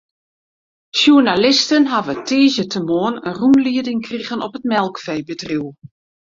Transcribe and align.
Sjoernalisten 0.99 1.85
hawwe 1.91 2.13
tiisdeitemoarn 2.27 3.21
in 3.27 3.37
rûnlieding 3.39 4.01
krigen 4.07 4.45
op 4.45 4.53
it 4.57 4.69
melkfeebedriuw. 4.71 5.67